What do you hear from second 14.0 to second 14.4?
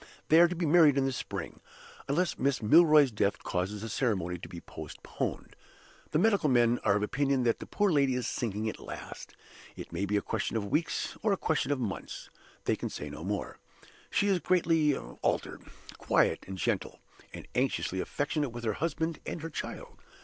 She is